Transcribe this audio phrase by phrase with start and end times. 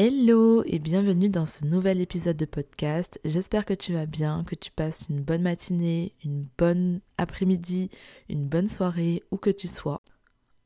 [0.00, 3.18] Hello et bienvenue dans ce nouvel épisode de podcast.
[3.24, 7.90] J'espère que tu vas bien, que tu passes une bonne matinée, une bonne après-midi,
[8.28, 10.00] une bonne soirée, où que tu sois.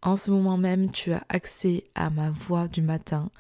[0.03, 3.31] En ce moment même, tu as accès à ma voix du matin.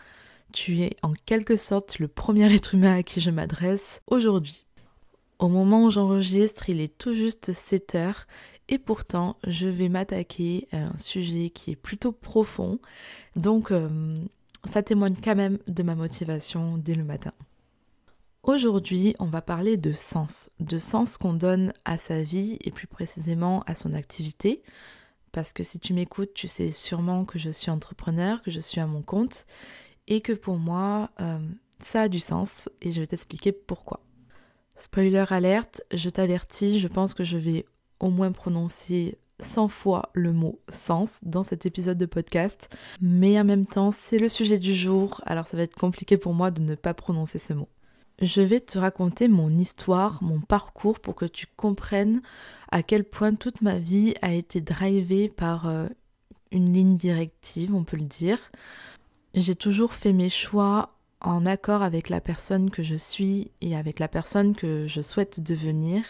[0.54, 4.64] Tu es en quelque sorte le premier être humain à qui je m'adresse aujourd'hui.
[5.40, 8.26] Au moment où j'enregistre, il est tout juste 7 heures
[8.70, 12.78] et pourtant je vais m'attaquer à un sujet qui est plutôt profond.
[13.36, 14.24] Donc euh,
[14.64, 17.32] ça témoigne quand même de ma motivation dès le matin.
[18.42, 22.88] Aujourd'hui, on va parler de sens, de sens qu'on donne à sa vie et plus
[22.88, 24.62] précisément à son activité.
[25.30, 28.80] Parce que si tu m'écoutes, tu sais sûrement que je suis entrepreneur, que je suis
[28.80, 29.46] à mon compte
[30.08, 31.38] et que pour moi, euh,
[31.78, 34.00] ça a du sens et je vais t'expliquer pourquoi.
[34.74, 37.64] Spoiler alerte, je t'avertis, je pense que je vais
[38.00, 42.68] au moins prononcer 100 fois le mot sens dans cet épisode de podcast,
[43.00, 46.34] mais en même temps c'est le sujet du jour, alors ça va être compliqué pour
[46.34, 47.68] moi de ne pas prononcer ce mot.
[48.20, 52.22] Je vais te raconter mon histoire, mon parcours pour que tu comprennes
[52.70, 55.88] à quel point toute ma vie a été drivée par euh,
[56.52, 58.38] une ligne directive, on peut le dire.
[59.34, 63.98] J'ai toujours fait mes choix en accord avec la personne que je suis et avec
[63.98, 66.04] la personne que je souhaite devenir.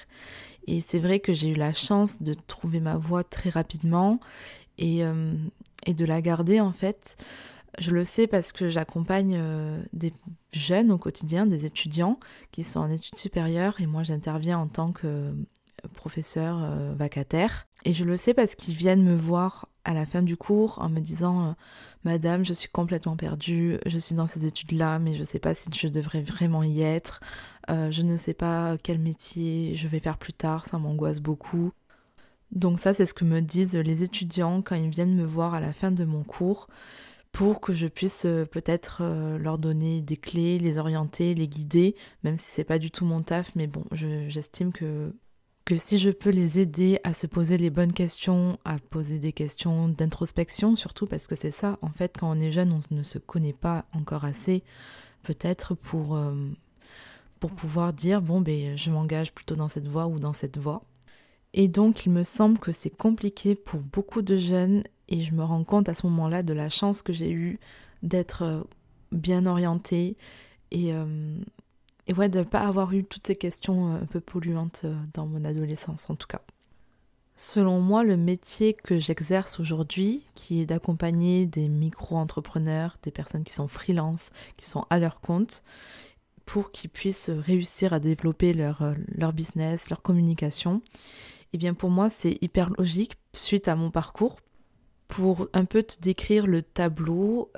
[0.66, 4.20] Et c'est vrai que j'ai eu la chance de trouver ma voie très rapidement
[4.78, 5.34] et, euh,
[5.86, 7.16] de la garder en fait.
[7.78, 10.12] Je le sais parce que j'accompagne euh, des
[10.52, 12.20] jeunes au quotidien, des étudiants
[12.52, 15.32] qui sont en études supérieures et moi j'interviens en tant que
[15.94, 17.66] professeur euh, vacataire.
[17.84, 20.88] Et je le sais parce qu'ils viennent me voir à la fin du cours en
[20.88, 21.54] me disant
[22.04, 25.54] Madame, je suis complètement perdue, je suis dans ces études-là, mais je ne sais pas
[25.54, 27.20] si je devrais vraiment y être.
[27.70, 31.72] Euh, je ne sais pas quel métier je vais faire plus tard, ça m'angoisse beaucoup.
[32.50, 35.60] Donc ça, c'est ce que me disent les étudiants quand ils viennent me voir à
[35.60, 36.68] la fin de mon cours
[37.30, 41.96] pour que je puisse euh, peut-être euh, leur donner des clés, les orienter, les guider,
[42.24, 45.14] même si c'est pas du tout mon taf, mais bon, j'estime que
[45.64, 49.32] que si je peux les aider à se poser les bonnes questions, à poser des
[49.32, 53.02] questions d'introspection surtout parce que c'est ça, en fait, quand on est jeune, on ne
[53.02, 54.64] se connaît pas encore assez,
[55.22, 56.34] peut-être pour, euh,
[57.38, 60.82] pour pouvoir dire, bon, ben, je m'engage plutôt dans cette voie ou dans cette voie.
[61.54, 65.44] Et donc, il me semble que c'est compliqué pour beaucoup de jeunes et je me
[65.44, 67.60] rends compte à ce moment-là de la chance que j'ai eue
[68.02, 68.62] d'être euh,
[69.12, 70.16] bien orientée
[70.70, 71.36] et, euh,
[72.06, 74.94] et ouais, de ne pas avoir eu toutes ces questions euh, un peu polluantes euh,
[75.14, 76.42] dans mon adolescence en tout cas.
[77.36, 83.54] Selon moi, le métier que j'exerce aujourd'hui, qui est d'accompagner des micro-entrepreneurs, des personnes qui
[83.54, 85.64] sont freelance, qui sont à leur compte,
[86.44, 90.82] pour qu'ils puissent réussir à développer leur, euh, leur business, leur communication,
[91.52, 94.40] eh bien pour moi c'est hyper logique suite à mon parcours.
[95.08, 97.52] Pour un peu te décrire le tableau,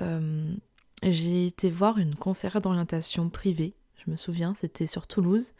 [1.01, 5.53] j'ai été voir une conseillère d'orientation privée je me souviens, c'était sur Toulouse.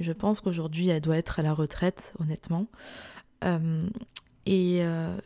[0.00, 2.66] Je pense qu'aujourd'hui, elle doit être à la retraite, honnêtement.
[3.44, 3.88] Euh,
[4.46, 5.16] et euh,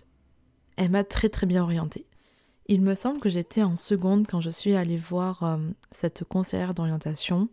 [0.77, 2.07] elle m'a très très bien orientée.
[2.67, 5.59] Il me semble que j'étais en seconde quand je suis allée voir euh,
[5.93, 7.49] cette conseillère d'orientation.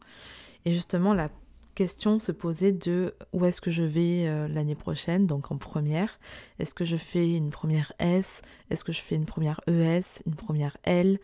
[0.66, 1.30] Et justement, la
[1.75, 6.19] question se posait de où est-ce que je vais l'année prochaine, donc en première.
[6.59, 8.41] Est-ce que je fais une première S?
[8.69, 11.19] Est-ce que je fais une première ES, une première L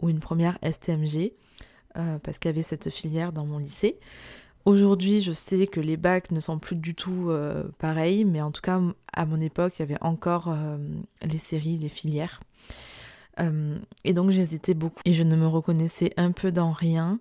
[0.00, 1.32] ou une première STMG
[1.96, 3.98] euh, parce qu'il y avait cette filière dans mon lycée.
[4.64, 8.52] Aujourd'hui, je sais que les bacs ne sont plus du tout euh, pareils, mais en
[8.52, 8.80] tout cas,
[9.12, 10.78] à mon époque, il y avait encore euh,
[11.22, 12.40] les séries, les filières.
[14.04, 17.18] et donc, j'hésitais beaucoup et je ne me reconnaissais un peu dans rien.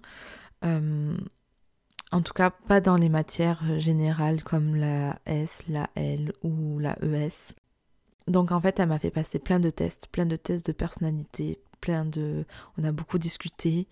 [0.64, 6.98] en tout cas, pas dans les matières générales comme la S, la L ou la
[7.02, 7.54] ES.
[8.28, 11.60] Donc, en fait, elle m'a fait passer plein de tests, plein de tests de personnalité,
[11.82, 12.46] plein de...
[12.78, 13.88] On a beaucoup discuté.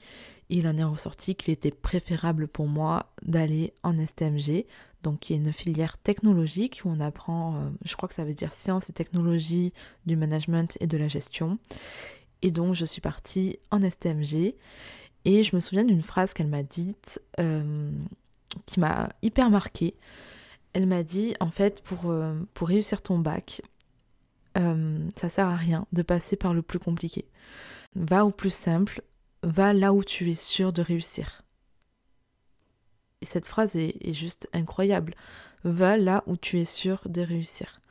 [0.50, 4.66] Il en est ressorti qu'il était préférable pour moi d'aller en STMG,
[5.04, 8.34] donc qui est une filière technologique où on apprend, euh, je crois que ça veut
[8.34, 9.74] dire sciences et technologies
[10.06, 11.58] du management et de la gestion.
[12.42, 14.56] Et donc je suis partie en STMG
[15.26, 17.92] et je me souviens d'une phrase qu'elle m'a dite euh,
[18.66, 19.96] qui m'a hyper marquée.
[20.74, 23.62] Elle m'a dit en fait pour, euh, pour réussir ton bac,
[25.16, 27.24] ça sert à rien de passer par le plus compliqué.
[27.96, 29.02] Va au plus simple,
[29.44, 31.42] va là où tu es sûr de réussir.
[33.22, 35.16] Et cette phrase est, juste incroyable.
[35.64, 37.82] Va là où tu es sûr de réussir.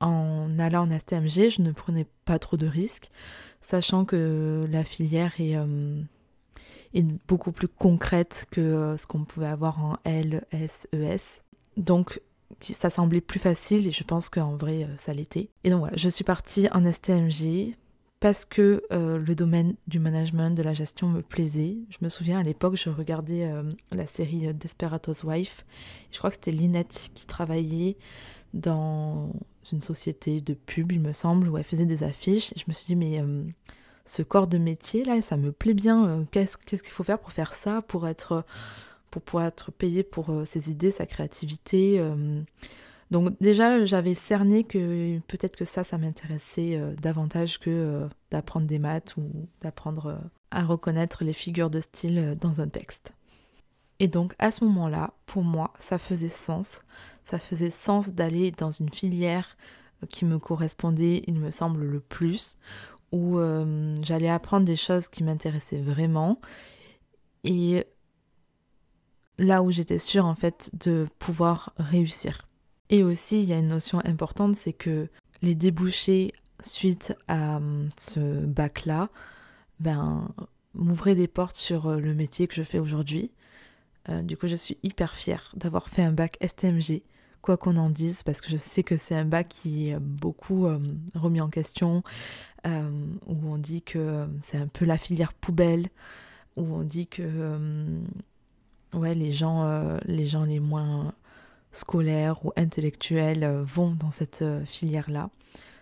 [0.00, 3.10] En allant en STMG, je ne prenais pas trop de risques,
[3.60, 6.02] sachant que la filière est, euh,
[7.26, 11.42] beaucoup plus concrète que euh, ce qu'on pouvait avoir en L, S, ES.
[11.76, 12.20] Donc
[12.60, 15.48] ça semblait plus facile et je pense qu'en vrai euh, ça l'était.
[15.64, 17.76] Et donc voilà, je suis partie en STMG
[18.22, 21.78] parce que euh, le domaine du management, de la gestion me plaisait.
[21.90, 25.64] Je me souviens à l'époque, je regardais euh, la série Desperados Wife.
[26.12, 27.96] Je crois que c'était Lynette qui travaillait
[28.54, 29.32] dans
[29.72, 32.54] une société de pub, il me semble, où elle faisait des affiches.
[32.54, 33.42] Je me suis dit, mais euh,
[34.06, 36.24] ce corps de métier là, ça me plaît bien.
[36.30, 38.44] Qu'est-ce qu'il faut faire pour faire ça, pour être,
[39.10, 42.00] pour pouvoir être payé pour ses idées, sa créativité
[43.12, 48.66] donc déjà, j'avais cerné que peut-être que ça, ça m'intéressait euh, davantage que euh, d'apprendre
[48.66, 49.30] des maths ou
[49.60, 50.16] d'apprendre euh,
[50.50, 53.12] à reconnaître les figures de style dans un texte.
[54.00, 56.80] Et donc à ce moment-là, pour moi, ça faisait sens.
[57.22, 59.58] Ça faisait sens d'aller dans une filière
[60.08, 62.56] qui me correspondait, il me semble, le plus,
[63.12, 63.38] où
[64.00, 66.40] j'allais apprendre des choses qui m'intéressaient vraiment.
[67.44, 67.84] Et
[69.38, 72.48] là où j'étais sûre en fait de pouvoir réussir.
[72.92, 75.08] Et aussi, il y a une notion importante, c'est que
[75.40, 79.08] les débouchés suite à hum, ce bac-là,
[79.80, 80.28] ben,
[80.74, 83.30] m'ouvraient des portes sur euh, le métier que je fais aujourd'hui.
[84.10, 87.02] Euh, du coup, je suis hyper fière d'avoir fait un bac STMG,
[87.40, 90.66] quoi qu'on en dise, parce que je sais que c'est un bac qui est beaucoup
[90.66, 92.02] hum, remis en question,
[92.64, 95.88] hum, où on dit que c'est un peu la filière poubelle,
[96.56, 98.02] où on dit que
[98.92, 101.14] ouais, les gens, euh, les gens les moins
[101.72, 105.30] scolaires ou intellectuels euh, vont dans cette euh, filière-là.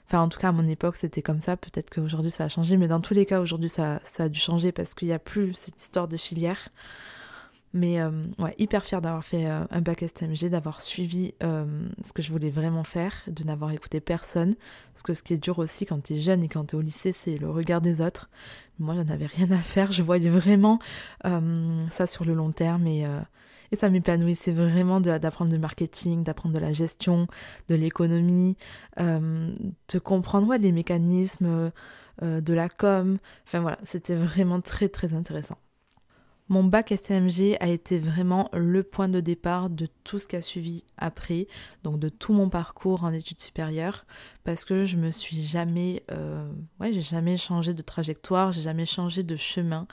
[0.06, 1.56] Enfin, en tout cas, à mon époque, c'était comme ça.
[1.56, 2.76] Peut-être qu'aujourd'hui, ça a changé.
[2.76, 5.54] Mais dans tous les cas, aujourd'hui, ça, a dû changer parce qu'il n'y a plus
[5.54, 6.68] cette histoire de filière.
[7.72, 8.10] Mais euh,
[8.40, 12.82] ouais, hyper fière d'avoir fait un bac STMG, d'avoir suivi ce que je voulais vraiment
[12.82, 14.56] faire, de n'avoir écouté personne.
[14.92, 16.78] Parce que ce qui est dur aussi quand tu es jeune et quand tu es
[16.80, 18.28] au lycée, c'est le regard des autres.
[18.80, 19.92] Moi, j'en avais rien à faire.
[19.92, 20.80] Je voyais vraiment
[21.22, 23.06] ça sur le long terme et
[23.72, 27.26] et ça m'épanouissait vraiment d'apprendre le marketing, d'apprendre de la gestion,
[27.68, 28.56] de l'économie,
[28.98, 29.54] euh,
[29.92, 31.70] de comprendre les mécanismes
[32.22, 33.18] euh, de la com.
[33.46, 35.56] Enfin voilà, c'était vraiment très très intéressant.
[36.50, 40.42] Mon bac SMG a été vraiment le point de départ de tout ce qui a
[40.42, 41.46] suivi après,
[41.84, 44.04] donc de tout mon parcours en études supérieures,
[44.42, 46.50] parce que je me suis jamais, euh,
[46.80, 49.86] ouais, j'ai jamais changé de trajectoire, j'ai jamais changé de chemin.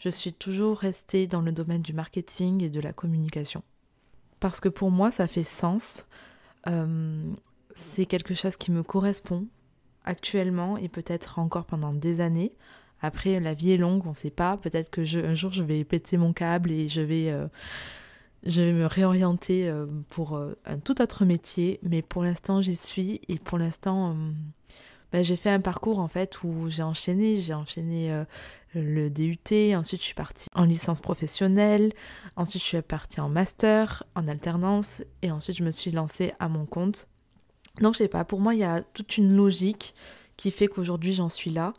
[0.00, 3.62] Je suis toujours restée dans le domaine du marketing et de la communication.
[4.40, 6.06] Parce que pour moi, ça fait sens.
[6.66, 7.32] Euh,
[7.74, 9.46] c'est quelque chose qui me correspond
[10.04, 12.52] actuellement et peut-être encore pendant des années.
[13.02, 14.56] Après, la vie est longue, on ne sait pas.
[14.56, 17.46] Peut-être que un jour, je vais péter mon câble et je vais, euh,
[18.44, 21.80] je vais me réorienter euh, pour euh, un tout autre métier.
[21.82, 23.20] Mais pour l'instant, j'y suis.
[23.28, 24.16] Et pour l'instant,
[25.12, 27.40] ben, j'ai fait un parcours en fait où j'ai enchaîné.
[27.40, 28.24] J'ai enchaîné
[28.74, 29.74] le DUT.
[29.74, 31.92] Ensuite, je suis partie en licence professionnelle.
[32.36, 35.02] Ensuite, je suis partie en master, en alternance.
[35.22, 37.08] Et ensuite, je me suis lancée à mon compte.
[37.80, 38.24] Donc, je sais pas.
[38.24, 39.94] Pour moi, il y a toute une logique
[40.36, 41.72] qui fait qu'aujourd'hui, j'en suis là.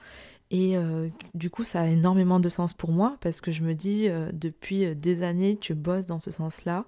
[0.51, 3.73] Et euh, du coup, ça a énormément de sens pour moi parce que je me
[3.73, 6.85] dis, euh, depuis euh, des années, tu bosses dans ce sens-là.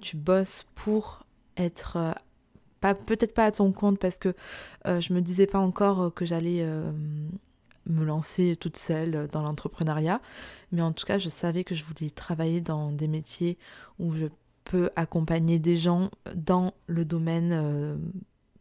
[0.00, 1.26] tu bosses pour
[1.56, 2.14] être,
[2.80, 4.34] peut-être pas à ton compte parce que
[4.86, 6.64] je me disais pas encore que j'allais
[7.84, 10.22] me lancer toute seule dans l'entrepreneuriat.
[10.72, 13.58] Mais en tout cas, je savais que je voulais travailler dans des métiers
[13.98, 14.26] où je
[14.64, 17.98] peux accompagner des gens dans le domaine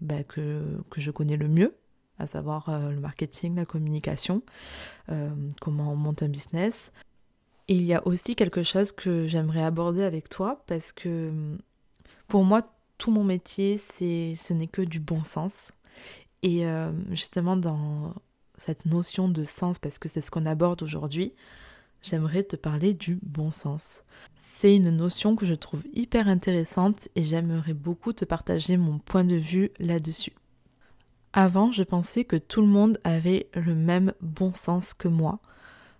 [0.02, 0.62] bah, que
[0.98, 1.74] je connais le mieux
[2.20, 4.42] à savoir euh, le marketing, la communication,
[5.10, 5.30] euh,
[5.62, 6.92] comment on monte un business.
[7.68, 11.58] Il y a aussi quelque chose que j'aimerais aborder avec toi parce que
[12.28, 12.62] pour moi,
[12.98, 15.72] tout mon métier, c'est, ce n'est que du bon sens.
[16.44, 18.14] Et euh, justement, dans
[18.58, 21.34] cette notion de sens, parce que c'est ce qu'on aborde aujourd'hui,
[22.02, 24.02] j'aimerais te parler du bon sens.
[24.36, 29.24] C'est une notion que je trouve hyper intéressante et j'aimerais beaucoup te partager mon point
[29.24, 30.34] de vue là-dessus.
[31.34, 35.40] Avant, je pensais que tout le monde avait le même bon sens que moi,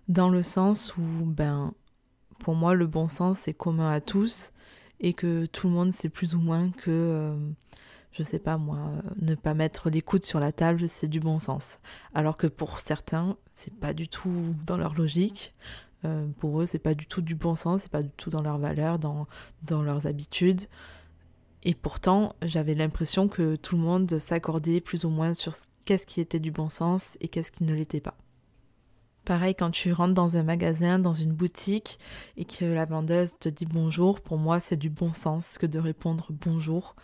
[0.08, 1.72] dans le sens où, ben,
[2.38, 4.52] pour moi, le bon sens c'est commun à tous
[5.00, 7.36] et que tout le monde sait plus ou moins que, euh,
[8.12, 11.38] je sais pas moi, ne pas mettre les coudes sur la table, c'est du bon
[11.38, 11.78] sens.
[12.14, 15.54] Alors que pour certains, c'est pas du tout dans leur logique.
[16.04, 18.42] Euh, pour eux, c'est pas du tout du bon sens, c'est pas du tout dans
[18.42, 19.26] leurs valeurs, dans
[19.82, 20.62] leurs habitudes.
[21.68, 25.52] Et pourtant, j'avais l'impression que tout le monde s'accordait plus ou moins sur
[25.84, 28.16] qu'est-ce qui était du bon sens et qu'est-ce qui ne l'était pas.
[29.26, 31.98] Pareil, quand tu rentres dans un magasin, dans une boutique,
[32.38, 35.78] et que la vendeuse te dit bonjour, pour moi c'est du bon sens que de
[35.78, 36.96] répondre bonjour,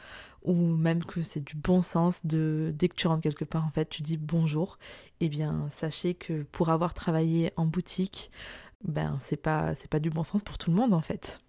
[0.44, 3.70] ou même que c'est du bon sens de dès que tu rentres quelque part, en
[3.70, 4.78] fait, tu dis bonjour.
[5.20, 8.30] Eh bien, sachez que pour avoir travaillé en boutique,
[8.82, 11.40] ben c'est pas c'est pas du bon sens pour tout le monde en fait.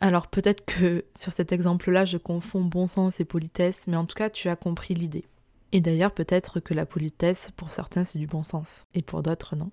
[0.00, 4.16] Alors peut-être que sur cet exemple-là, je confonds bon sens et politesse, mais en tout
[4.16, 5.24] cas, tu as compris l'idée.
[5.72, 9.56] Et d'ailleurs, peut-être que la politesse, pour certains, c'est du bon sens, et pour d'autres,
[9.56, 9.70] non.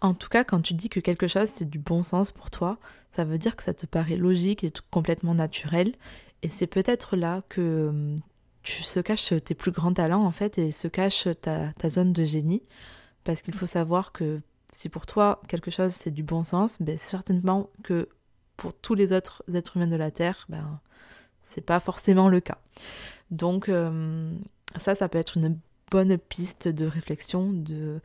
[0.00, 2.78] En tout cas, quand tu dis que quelque chose c'est du bon sens pour toi,
[3.12, 5.94] ça veut dire que ça te paraît logique et complètement naturel.
[6.42, 8.20] Et c'est peut-être là que hum,
[8.64, 12.12] tu se caches tes plus grands talents en fait et se cache ta, ta zone
[12.12, 12.64] de génie.
[13.22, 14.40] Parce qu'il faut savoir que
[14.72, 18.08] si pour toi quelque chose c'est du bon sens, ben certainement que
[18.62, 20.78] pour tous les autres êtres humains de la Terre, ben
[21.42, 22.58] c'est pas forcément le cas.
[23.32, 24.38] Donc hum,
[24.78, 25.58] ça, ça peut être une
[25.90, 28.00] bonne piste de réflexion de,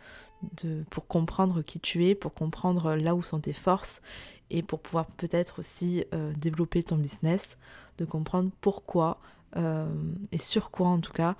[0.63, 4.01] de, pour comprendre qui tu es, pour comprendre là où sont tes forces
[4.49, 7.55] et pour pouvoir peut-être aussi euh, développer ton business,
[7.99, 9.19] de comprendre pourquoi
[9.57, 9.85] euh,
[10.31, 11.35] et sur quoi en tout cas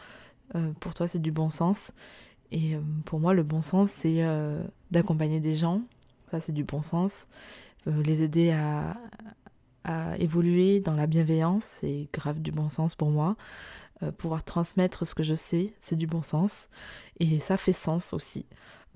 [0.53, 1.91] euh, pour toi c'est du bon sens.
[2.51, 4.23] Et pour moi le bon sens c'est
[4.91, 5.81] d'accompagner des gens,
[6.31, 7.25] ça c'est du bon sens,
[8.03, 8.97] les aider à,
[9.83, 13.35] à évoluer dans la bienveillance, c'est grave du bon sens pour moi.
[14.03, 16.67] Euh, pouvoir transmettre ce que je sais, c'est du bon sens.
[17.19, 18.45] Et ça fait sens aussi.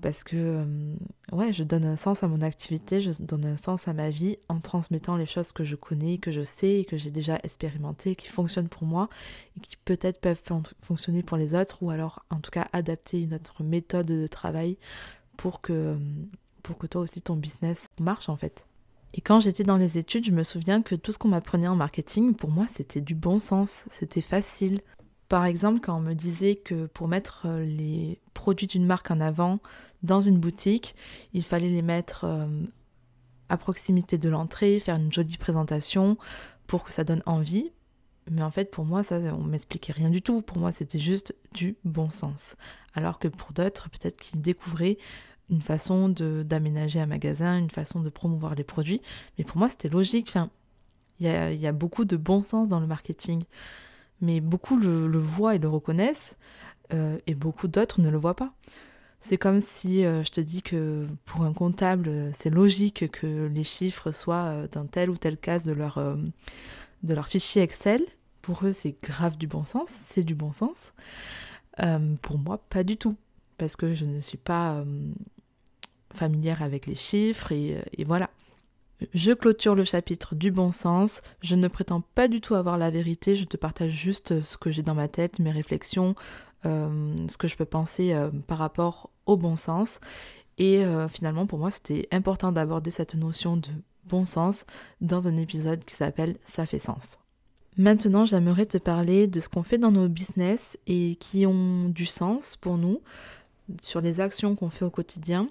[0.00, 0.94] Parce que, euh,
[1.32, 4.36] ouais, je donne un sens à mon activité, je donne un sens à ma vie
[4.48, 8.14] en transmettant les choses que je connais, que je sais et que j'ai déjà expérimentées,
[8.14, 9.08] qui fonctionnent pour moi
[9.56, 10.42] et qui peut-être peuvent
[10.82, 14.76] fonctionner pour les autres ou alors en tout cas adapter une autre méthode de travail
[15.36, 15.96] pour que,
[16.62, 18.66] pour que toi aussi ton business marche en fait.
[19.14, 21.76] Et quand j'étais dans les études, je me souviens que tout ce qu'on m'apprenait en
[21.76, 24.80] marketing, pour moi, c'était du bon sens, c'était facile.
[25.28, 29.20] Par exemple, quand on me disait que pour mettre euh, les produits d'une marque en
[29.20, 29.60] avant
[30.02, 30.94] dans une boutique,
[31.32, 32.46] il fallait les mettre euh,
[33.48, 36.16] à proximité de l'entrée, faire une jolie présentation
[36.66, 37.70] pour que ça donne envie.
[38.30, 40.42] Mais en fait, pour moi, ça, on m'expliquait rien du tout.
[40.42, 42.54] Pour moi, c'était juste du bon sens.
[42.94, 44.96] Alors que pour d'autres, peut-être qu'ils découvraient
[45.50, 49.02] une façon d'aménager un magasin, une façon de promouvoir les produits.
[49.36, 50.28] Mais pour moi, c'était logique.
[50.28, 50.50] Enfin,
[51.20, 53.44] il y a, beaucoup de bon sens dans le marketing.
[54.20, 56.38] Mais beaucoup le, voient et le reconnaissent,
[56.92, 58.52] euh, et beaucoup d'autres ne le voient pas.
[59.20, 63.64] C'est comme si euh, je te dis que pour un comptable, c'est logique que les
[63.64, 66.00] chiffres soient euh, dans telle ou telle case de leur,
[67.02, 68.02] de leur fichier Excel.
[68.42, 70.92] Pour eux, c'est grave du bon sens, c'est du bon sens.
[72.22, 73.16] pour moi, pas du tout.
[73.62, 74.82] Parce que je ne suis pas
[76.12, 78.28] familière avec les chiffres et, euh, et voilà.
[79.14, 81.22] Je clôture le chapitre du bon sens.
[81.42, 83.36] Je ne prétends pas du tout avoir la vérité.
[83.36, 86.16] Je te partage juste ce que j'ai dans ma tête, mes réflexions,
[86.66, 90.00] euh, ce que je peux penser euh, par rapport au bon sens.
[90.58, 93.68] Et finalement, pour moi, c'était important d'aborder cette notion de
[94.04, 94.64] bon sens
[95.00, 97.16] dans un épisode qui s'appelle Ça fait sens.
[97.78, 102.04] Maintenant, j'aimerais te parler de ce qu'on fait dans nos business et qui ont du
[102.04, 103.00] sens pour nous,
[103.80, 105.48] sur les actions qu'on fait au quotidien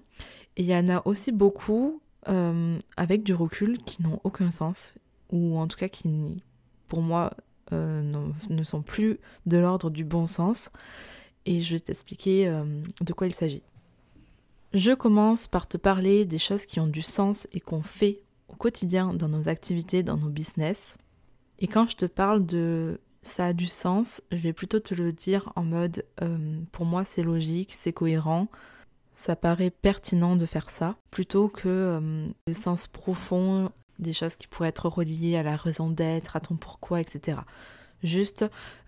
[0.58, 4.98] et il y en a aussi beaucoup euh, avec du recul qui n'ont aucun sens,
[5.32, 6.10] ou en tout cas qui,
[6.88, 7.34] pour moi,
[7.72, 10.70] euh, ne sont plus de l'ordre du bon sens.
[11.46, 12.64] Et je vais t'expliquer euh,
[13.00, 13.64] de quoi il s'agit.
[14.74, 18.56] Je commence par te parler des choses qui ont du sens et qu'on fait au
[18.56, 20.98] quotidien dans nos activités, dans nos business.
[21.60, 25.12] Et quand je te parle de ça a du sens, je vais plutôt te le
[25.12, 26.06] dire en mode
[26.72, 28.48] pour moi c'est logique, c'est cohérent,
[29.14, 34.48] ça paraît pertinent de faire ça, plutôt que euh, le sens profond des choses qui
[34.48, 37.40] pourraient être reliées à la raison d'être, à ton pourquoi, etc.
[38.04, 38.46] Juste,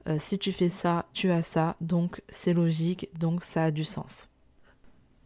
[0.07, 3.83] euh, si tu fais ça, tu as ça, donc c'est logique, donc ça a du
[3.83, 4.29] sens.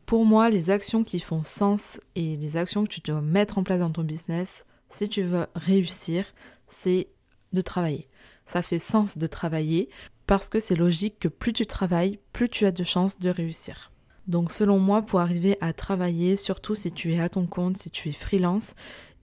[0.06, 3.64] Pour moi, les actions qui font sens et les actions que tu dois mettre en
[3.64, 6.26] place dans ton business, si tu veux réussir,
[6.70, 7.08] c'est
[7.54, 8.08] de travailler.
[8.48, 9.90] Ça fait sens de travailler
[10.26, 13.92] parce que c'est logique que plus tu travailles, plus tu as de chances de réussir.
[14.28, 17.92] Donc selon moi, pour arriver à travailler, surtout si tu es à ton compte, si
[17.92, 18.74] tu es freelance,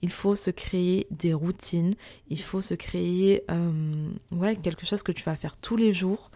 [0.02, 1.94] il faut se créer des routines,
[2.28, 6.30] il faut se créer euh, ouais, quelque chose que tu vas faire tous les jours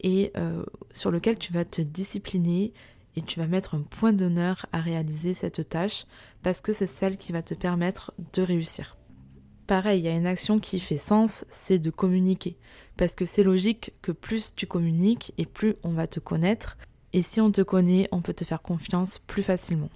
[0.00, 2.74] et euh, sur lequel tu vas te discipliner
[3.16, 6.04] et tu vas mettre un point d'honneur à réaliser cette tâche
[6.42, 8.97] parce que c'est celle qui va te permettre de réussir.
[9.68, 12.56] Pareil, il y a une action qui fait sens, c'est de communiquer.
[12.96, 16.78] Parce que c'est logique que plus tu communiques et plus on va te connaître,
[17.12, 19.90] et si on te connaît, on peut te faire confiance plus facilement.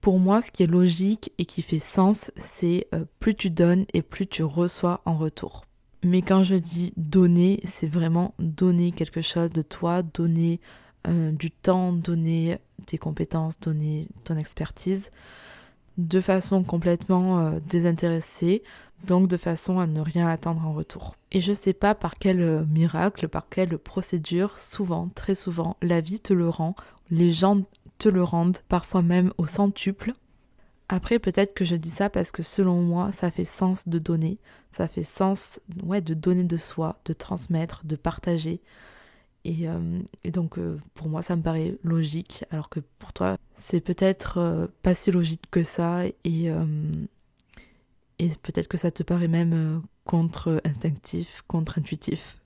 [0.00, 3.86] Pour moi, ce qui est logique et qui fait sens, c'est euh, plus tu donnes
[3.94, 5.66] et plus tu reçois en retour.
[6.02, 10.60] Mais quand je dis donner, c'est vraiment donner quelque chose de toi, donner
[11.06, 15.12] euh, du temps, donner tes compétences, donner ton expertise
[15.98, 18.62] de façon complètement euh, désintéressée,
[19.06, 21.16] donc de façon à ne rien attendre en retour.
[21.32, 26.00] Et je sais pas par quel euh, miracle, par quelle procédure, souvent, très souvent, la
[26.00, 26.74] vie te le rend,
[27.10, 27.62] les gens
[27.98, 30.14] te le rendent, parfois même au centuple.
[30.88, 34.38] Après, peut-être que je dis ça parce que selon moi, ça fait sens de donner,
[34.72, 38.60] ça fait sens ouais, de donner de soi, de transmettre, de partager.
[39.44, 39.66] Et,
[40.30, 40.58] donc
[40.94, 45.42] pour moi ça me paraît logique, alors que pour toi c'est peut-être pas si logique
[45.50, 46.48] que ça et,
[48.18, 52.40] et peut-être que ça te paraît même contre-instinctif, contre-intuitif.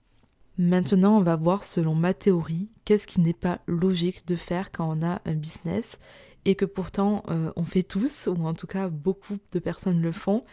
[0.57, 4.89] Maintenant, on va voir selon ma théorie qu'est-ce qui n'est pas logique de faire quand
[4.89, 5.99] on a un business
[6.45, 10.13] et que pourtant euh, on fait tous, ou en tout cas beaucoup de personnes le
[10.13, 10.45] font.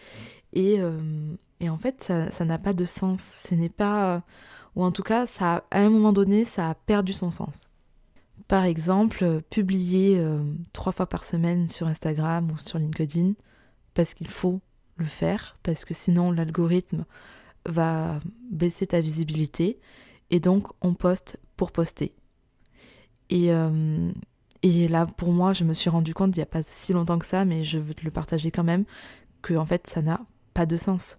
[0.53, 0.99] Et, euh,
[1.61, 3.21] en fait, ça n'a pas de sens.
[3.21, 4.23] Ce n'est pas.
[4.75, 7.69] Ou en tout cas, ça, à un moment donné, ça a perdu son sens.
[8.51, 10.43] Par exemple, publier euh,
[10.73, 13.31] trois fois par semaine sur Instagram ou sur LinkedIn,
[13.93, 14.59] parce qu'il faut
[14.97, 17.05] le faire, parce que sinon l'algorithme
[17.65, 18.19] va
[18.51, 19.79] baisser ta visibilité
[20.31, 22.13] et donc on poste pour poster.
[23.29, 24.11] Et, euh,
[24.61, 27.25] là, pour moi, je me suis rendu compte il n'y a pas si longtemps que
[27.25, 28.83] ça, mais je veux te le partager quand même,
[29.41, 30.19] que en fait, ça n'a
[30.53, 31.15] pas de sens.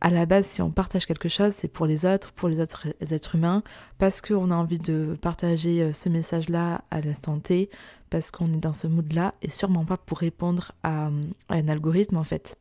[0.00, 2.88] À la base, si on partage quelque chose, c'est pour les autres, pour les autres
[3.00, 3.62] êtres humains,
[3.98, 7.70] parce qu'on a envie de partager euh, ce message-là à l'instant T,
[8.10, 11.10] parce qu'on est dans ce mood-là, et sûrement pas pour répondre à,
[11.48, 12.56] un algorithme en fait.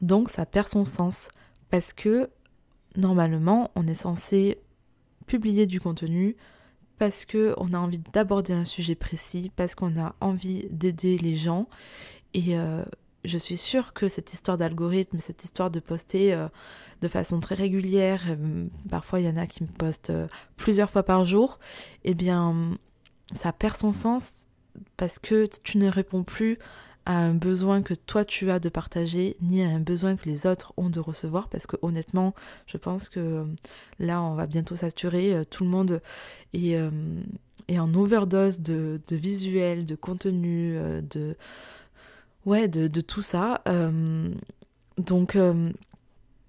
[0.00, 1.28] Donc ça perd son sens
[1.70, 2.30] parce que
[2.96, 4.58] normalement on est censé
[5.26, 6.36] publier du contenu
[6.98, 11.66] parce qu'on a envie d'aborder un sujet précis, parce qu'on a envie d'aider les gens.
[12.34, 12.84] Et euh,
[13.24, 16.48] je suis sûre que cette histoire d'algorithme, cette histoire de poster euh,
[17.00, 20.12] de façon très régulière, euh, parfois il y en a qui me postent
[20.56, 21.58] plusieurs fois par jour,
[22.04, 22.78] eh bien
[23.34, 24.46] ça perd son sens
[24.96, 26.58] parce que tu ne réponds plus
[27.06, 30.46] à un besoin que toi tu as de partager, ni à un besoin que les
[30.46, 32.34] autres ont de recevoir, parce que honnêtement,
[32.66, 33.44] je pense que euh,
[33.98, 36.00] là, on va bientôt saturer, euh, tout le monde
[36.52, 36.90] est, euh,
[37.70, 41.36] en overdose de, de visuels, de contenu, de...
[42.46, 43.62] Ouais, de, de tout ça.
[44.98, 45.36] donc,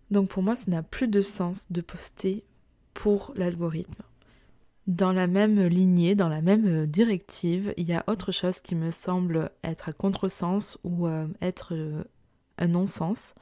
[0.09, 2.43] donc pour moi, ça n'a plus de sens de poster
[2.93, 4.03] pour l'algorithme.
[4.87, 8.91] Dans la même lignée, dans la même directive, il y a autre chose qui me
[8.91, 12.03] semble être à contresens ou euh, être euh,
[12.57, 13.33] un non-sens.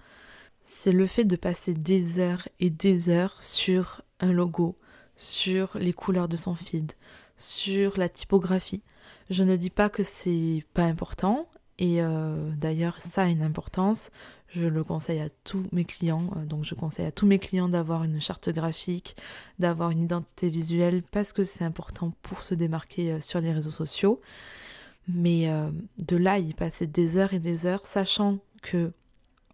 [0.63, 4.77] C'est le fait de passer des heures et des heures sur un logo,
[5.15, 6.91] sur les couleurs de son feed,
[7.35, 8.83] sur la typographie.
[9.31, 11.48] Je ne dis pas que c'est pas important,
[11.79, 14.11] et euh, d'ailleurs ça a une importance.
[14.49, 16.29] Je le conseille à tous mes clients.
[16.35, 19.15] Euh, donc je conseille à tous mes clients d'avoir une charte graphique,
[19.59, 23.71] d'avoir une identité visuelle parce que c'est important pour se démarquer euh, sur les réseaux
[23.71, 24.21] sociaux.
[25.07, 25.51] Mais
[25.97, 28.91] de là, y passer des heures et des heures, sachant que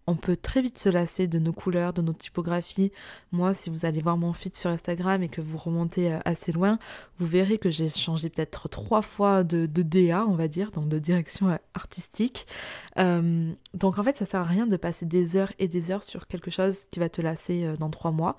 [0.08, 2.92] on peut très vite se lasser de nos couleurs, de nos typographies.
[3.32, 6.52] Moi, si vous allez voir mon feed sur Instagram et que vous remontez euh, assez
[6.52, 6.78] loin,
[7.18, 11.00] vous verrez que j'ai changé peut-être trois fois de, DA, on va dire, donc de
[11.00, 12.46] direction euh, artistique.
[12.98, 16.04] Euh, donc en fait, ça sert à rien de passer des heures et des heures
[16.04, 18.38] sur quelque chose qui va te lasser dans trois mois.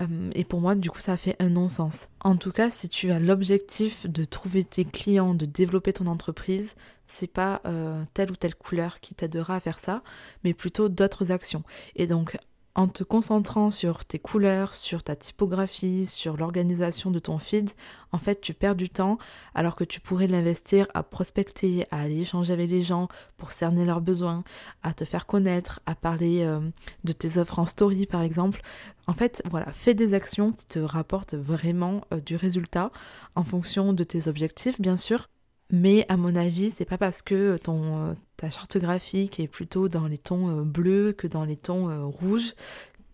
[0.00, 2.08] Euh, et pour moi, du coup, ça fait un non-sens.
[2.20, 6.76] En tout cas, si tu as l'objectif de trouver tes clients, de développer ton entreprise,
[7.06, 10.02] c'est pas euh, telle ou telle couleur qui t'aidera à faire ça,
[10.44, 11.64] mais plutôt d'autres actions.
[11.96, 12.38] Et donc,
[12.74, 17.70] en te concentrant sur tes couleurs, sur ta typographie, sur l'organisation de ton feed,
[18.12, 19.18] en fait, tu perds du temps
[19.54, 23.84] alors que tu pourrais l'investir à prospecter, à aller échanger avec les gens pour cerner
[23.84, 24.44] leurs besoins,
[24.82, 26.60] à te faire connaître, à parler euh,
[27.04, 28.62] de tes offres en story par exemple.
[29.06, 32.92] En fait, voilà, fais des actions qui te rapportent vraiment euh, du résultat
[33.34, 35.26] en fonction de tes objectifs, bien sûr.
[35.72, 39.88] Mais à mon avis, c'est pas parce que ton, euh, ta charte graphique est plutôt
[39.88, 42.54] dans les tons euh, bleus que dans les tons euh, rouges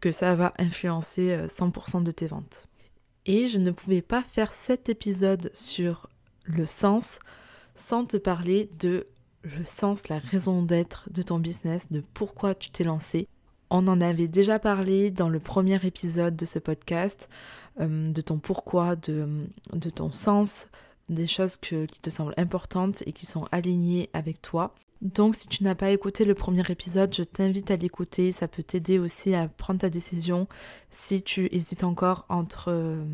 [0.00, 2.68] que ça va influencer 100% de tes ventes.
[3.24, 6.08] Et je ne pouvais pas faire cet épisode sur
[6.44, 7.18] le sens
[7.74, 9.06] sans te parler de
[9.42, 13.26] le sens, la raison d'être de ton business, de pourquoi tu t'es lancé.
[13.70, 17.28] On en avait déjà parlé dans le premier épisode de ce podcast,
[17.80, 20.68] de ton pourquoi, de ton sens,
[21.08, 24.74] des choses qui te semblent importantes et qui sont alignées avec toi.
[25.02, 28.62] Donc si tu n'as pas écouté le premier épisode, je t'invite à l'écouter, ça peut
[28.62, 30.48] t'aider aussi à prendre ta décision
[30.90, 33.04] si tu hésites encore entre euh,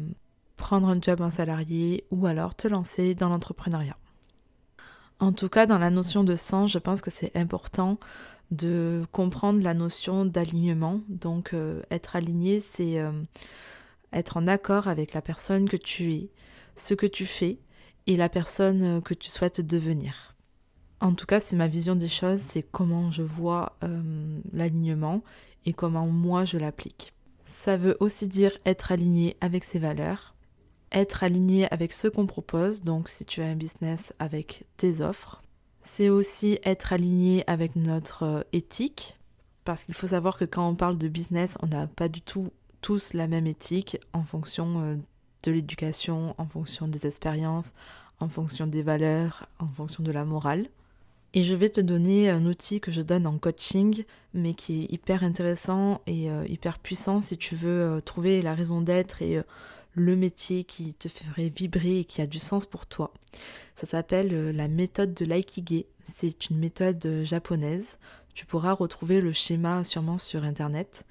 [0.57, 3.97] prendre un job en salarié ou alors te lancer dans l'entrepreneuriat.
[5.19, 7.99] En tout cas, dans la notion de sens, je pense que c'est important
[8.53, 11.01] de comprendre la notion d'alignement.
[11.09, 13.13] Donc euh, être aligné, c'est euh,
[14.13, 16.29] être en accord avec la personne que tu es,
[16.77, 17.59] ce que tu fais,
[18.07, 20.33] et la personne que tu souhaites devenir.
[21.03, 25.23] En tout cas, c'est ma vision des choses, c'est comment je vois euh, l'alignement
[25.67, 27.13] et comment moi je l'applique.
[27.45, 30.37] Ça veut aussi dire être aligné avec ses valeurs,
[30.93, 35.43] être aligné avec ce qu'on propose, donc si tu as un business avec tes offres.
[35.81, 39.19] C'est aussi être aligné avec notre euh, éthique,
[39.65, 42.53] parce qu'il faut savoir que quand on parle de business, on n'a pas du tout
[42.81, 44.97] tous la même éthique en fonction euh,
[45.43, 47.73] de l'éducation, en fonction des expériences,
[48.21, 50.69] en fonction des valeurs, en fonction de la morale.
[51.35, 54.93] Et je vais te donner un outil que je donne en coaching, mais qui est
[54.93, 59.39] hyper intéressant et euh, hyper puissant si tu veux euh, trouver la raison d'être et
[59.39, 59.43] euh,
[59.95, 63.13] le métier qui te ferait vibrer et qui a du sens pour toi.
[63.77, 65.85] Ça s'appelle la méthode de l'aikige.
[66.05, 67.99] C'est une méthode japonaise.
[68.35, 71.05] Tu pourras retrouver le schéma sûrement sur internet.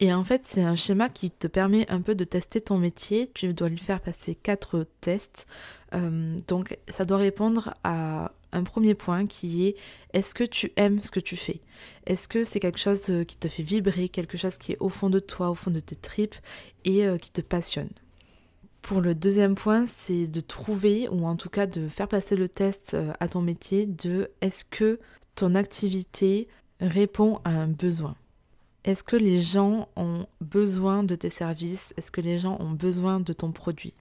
[0.00, 3.30] Et en fait, c'est un schéma qui te permet un peu de tester ton métier.
[3.34, 5.46] Tu dois lui faire passer quatre tests.
[5.92, 9.76] donc, ça doit répondre à un premier point qui est
[10.12, 11.60] est-ce que tu aimes ce que tu fais?
[12.06, 14.88] Est-ce que c'est quelque chose euh, qui te fait vibrer, quelque chose qui est au
[14.88, 16.34] fond de toi, au fond de tes tripes
[16.84, 17.90] et euh, qui te passionne?
[18.82, 22.48] Pour le deuxième point, c'est de trouver, ou en tout cas de faire passer le
[22.48, 24.98] test euh, à ton métier de est-ce que
[25.34, 26.48] ton activité
[26.80, 28.16] répond à un besoin?
[28.84, 31.92] Est-ce que les gens ont besoin de tes services?
[31.96, 33.92] Est-ce que les gens ont besoin de ton produit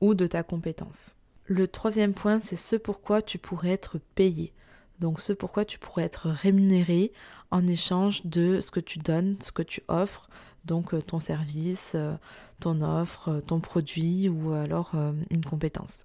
[0.00, 1.16] ou de ta compétence?
[1.46, 4.52] Le troisième point, c'est ce pourquoi tu pourrais être payé.
[5.00, 7.10] Donc ce pourquoi tu pourrais être rémunéré
[7.50, 10.28] en échange de ce que tu donnes, ce que tu offres,
[10.64, 12.14] donc euh, ton service, euh,
[12.60, 14.92] ton offre, euh, ton produit ou alors
[15.30, 16.04] une compétence.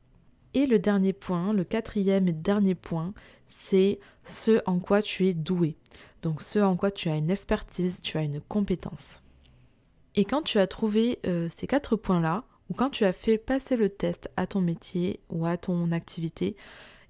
[0.56, 3.14] Et le dernier point, le quatrième et dernier point,
[3.50, 5.76] c'est ce en quoi tu es doué.
[6.26, 9.22] Donc ce en quoi tu as une expertise, tu as une compétence.
[10.16, 13.92] Et quand tu as trouvé ces quatre points-là, ou quand tu as fait passer le
[13.92, 16.56] test à ton métier ou à ton activité,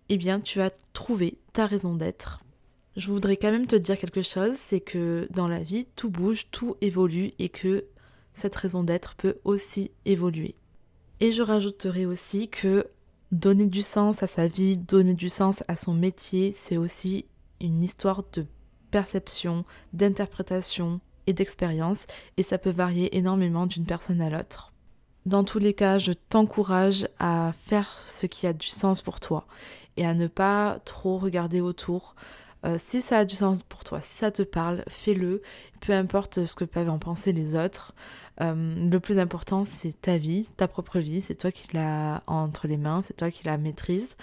[0.09, 2.41] eh bien tu as trouvé ta raison d'être.
[2.97, 6.47] Je voudrais quand même te dire quelque chose, c'est que dans la vie, tout bouge,
[6.51, 7.85] tout évolue et que
[8.33, 10.55] cette raison d'être peut aussi évoluer.
[11.21, 12.85] Et je rajouterai aussi que
[13.31, 17.23] donner du sens à sa vie, donner du sens à son métier, c'est aussi
[17.61, 18.45] une histoire de
[18.95, 24.71] perception, d'interprétation et d'expérience, et ça peut varier énormément d'une personne à l'autre.
[25.25, 29.47] Dans tous les cas, je t'encourage à faire ce qui a du sens pour toi
[29.97, 32.15] et à ne pas trop regarder autour.
[32.65, 35.41] Euh, si ça a du sens pour toi, si ça te parle, fais-le,
[35.81, 37.93] peu importe ce que peuvent en penser les autres.
[38.39, 42.69] Euh, le plus important, c'est ta vie, ta propre vie, c'est toi qui l'as entre
[42.69, 44.15] les mains, c'est toi qui la maîtrise.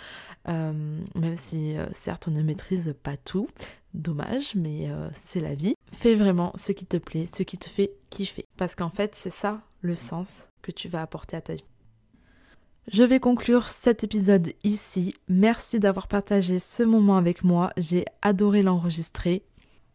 [0.49, 0.73] Euh,
[1.15, 3.49] même si, certes, on ne maîtrise pas tout,
[3.95, 4.89] dommage, mais
[5.25, 5.75] c'est la vie.
[5.93, 8.45] Fais vraiment ce qui te plaît, ce qui te fait kiffer.
[8.57, 11.67] Parce qu'en fait, c'est ça le sens que tu vas apporter à ta vie.
[12.91, 15.15] Je vais conclure cet épisode ici.
[15.29, 17.73] Merci d'avoir partagé ce moment avec moi.
[17.77, 19.45] J'ai adoré l'enregistrer.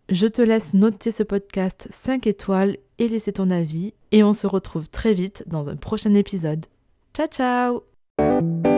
[0.10, 3.94] Je te laisse noter ce podcast 5 étoiles et laisser ton avis.
[4.12, 6.66] Et on se retrouve très vite dans un prochain épisode.
[7.14, 8.77] Ciao ciao